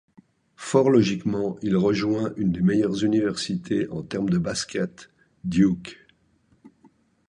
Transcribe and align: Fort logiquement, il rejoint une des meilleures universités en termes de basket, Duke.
Fort 0.55 0.89
logiquement, 0.89 1.57
il 1.61 1.77
rejoint 1.77 2.33
une 2.35 2.51
des 2.51 2.61
meilleures 2.63 3.03
universités 3.03 3.87
en 3.91 4.01
termes 4.01 4.31
de 4.31 4.39
basket, 4.39 5.11
Duke. 5.43 6.07